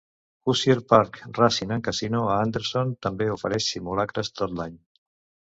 [0.49, 4.79] Hoosier Park Racing and Casino a Anderson també ofereix simulacres tot l'any.